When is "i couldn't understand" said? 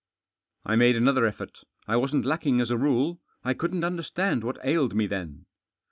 3.43-4.43